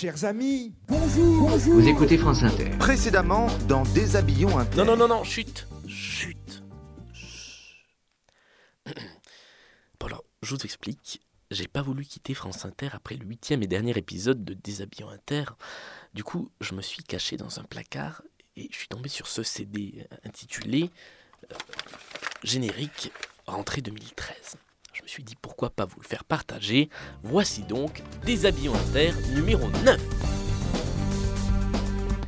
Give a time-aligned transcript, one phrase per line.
[0.00, 2.70] Chers amis, bonjour, Vous écoutez France Inter.
[2.78, 4.76] Précédemment dans Déshabillons Inter.
[4.76, 6.62] Non, non, non, non, chut, chut,
[7.12, 7.74] chut.
[9.98, 11.20] Bon alors, je vous explique.
[11.50, 15.46] J'ai pas voulu quitter France Inter après le huitième et dernier épisode de Déshabillons Inter.
[16.14, 18.22] Du coup, je me suis caché dans un placard
[18.54, 20.92] et je suis tombé sur ce CD intitulé
[21.50, 21.56] euh,
[22.44, 23.10] Générique
[23.48, 24.58] rentrée 2013.
[25.08, 26.90] Je me suis dit pourquoi pas vous le faire partager.
[27.22, 29.98] Voici donc Déshabillons Inter numéro 9.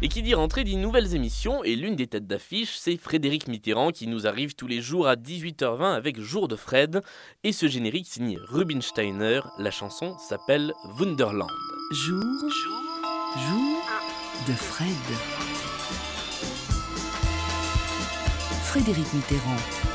[0.00, 3.90] Et qui dit rentrée dit nouvelles émissions, et l'une des têtes d'affiche, c'est Frédéric Mitterrand
[3.90, 7.02] qui nous arrive tous les jours à 18h20 avec Jour de Fred,
[7.44, 11.50] et ce générique signé Rubinsteiner, la chanson s'appelle Wunderland.
[11.92, 12.24] Jour,
[13.36, 13.82] jour
[14.48, 14.88] de Fred.
[18.64, 19.89] Frédéric Mitterrand.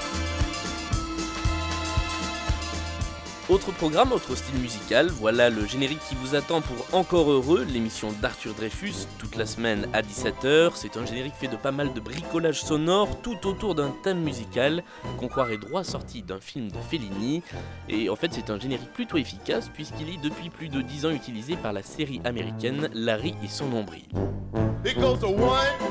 [3.47, 8.11] Autre programme, autre style musical, voilà le générique qui vous attend pour Encore Heureux, l'émission
[8.19, 10.71] d'Arthur Dreyfus, toute la semaine à 17h.
[10.73, 14.83] C'est un générique fait de pas mal de bricolage sonore, tout autour d'un thème musical
[15.19, 17.43] qu'on croirait droit sorti d'un film de Fellini.
[17.87, 21.11] Et en fait, c'est un générique plutôt efficace puisqu'il est depuis plus de 10 ans
[21.11, 24.05] utilisé par la série américaine Larry et son nombril.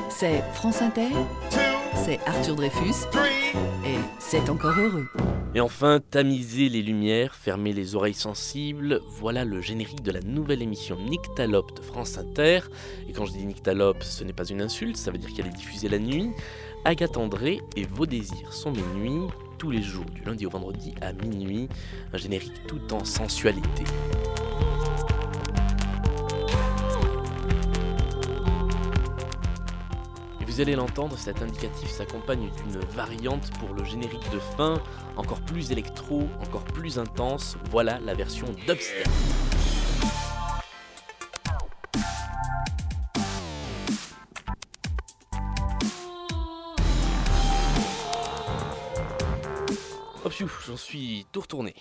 [0.09, 1.09] C'est France Inter,
[2.03, 3.57] c'est Arthur Dreyfus three.
[3.85, 5.07] et c'est encore heureux.
[5.55, 10.61] Et enfin, tamiser les lumières, fermer les oreilles sensibles, voilà le générique de la nouvelle
[10.61, 12.59] émission Nyctalope de France Inter.
[13.07, 15.55] Et quand je dis Nyctalope, ce n'est pas une insulte, ça veut dire qu'elle est
[15.55, 16.31] diffusée la nuit.
[16.83, 20.93] Agathe André et Vos désirs sont mes nuits, tous les jours, du lundi au vendredi
[20.99, 21.69] à minuit.
[22.11, 23.85] Un générique tout en sensualité.
[30.55, 34.81] Vous allez l'entendre, cet indicatif s'accompagne d'une variante pour le générique de fin,
[35.17, 37.57] encore plus électro, encore plus intense.
[37.71, 39.05] Voilà la version dubstep.
[50.65, 51.75] J'en suis tout retourné.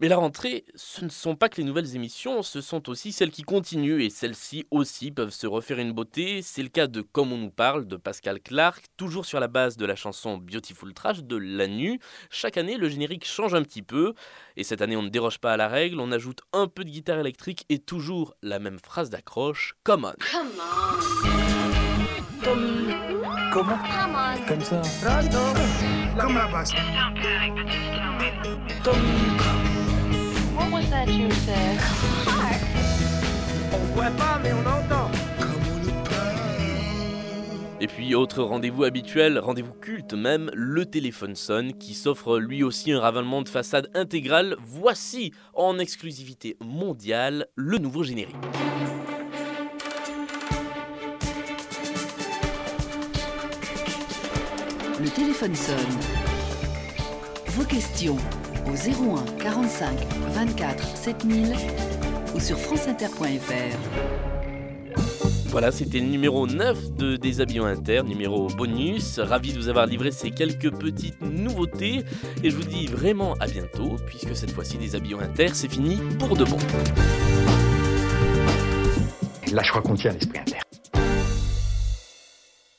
[0.00, 3.32] Mais la rentrée, ce ne sont pas que les nouvelles émissions, ce sont aussi celles
[3.32, 4.00] qui continuent.
[4.00, 6.40] Et celles-ci aussi peuvent se refaire une beauté.
[6.42, 9.76] C'est le cas de Comme on nous parle de Pascal Clark, toujours sur la base
[9.76, 11.98] de la chanson Beautiful Trash de Lanu.
[12.30, 14.14] Chaque année, le générique change un petit peu.
[14.56, 16.90] Et cette année, on ne déroge pas à la règle, on ajoute un peu de
[16.90, 19.74] guitare électrique et toujours la même phrase d'accroche.
[19.82, 20.12] Come on.
[23.52, 23.78] comment
[24.46, 24.80] Comme ça.
[28.84, 29.67] What
[37.80, 42.90] Et puis autre rendez-vous habituel, rendez-vous culte même, le téléphone sonne qui s'offre lui aussi
[42.90, 44.56] un ravalement de façade intégral.
[44.64, 48.34] Voici en exclusivité mondiale le nouveau générique.
[55.00, 55.76] Le téléphone sonne.
[57.48, 58.16] Vos questions
[58.66, 59.96] au 01 45
[60.32, 61.54] 24 7000
[62.38, 63.76] ou sur franceinter.fr.
[65.46, 69.18] Voilà, c'était le numéro 9 de Déshabillons Inter, numéro bonus.
[69.18, 72.04] Ravi de vous avoir livré ces quelques petites nouveautés.
[72.44, 76.36] Et je vous dis vraiment à bientôt, puisque cette fois-ci, Déshabillons Inter, c'est fini pour
[76.36, 76.58] de bon.
[79.52, 80.37] Là, je crois qu'on tient l'esprit.